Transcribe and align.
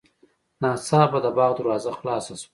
ناڅاپه 0.61 1.19
د 1.25 1.27
باغ 1.37 1.51
دروازه 1.57 1.91
خلاصه 1.99 2.33
شوه. 2.41 2.49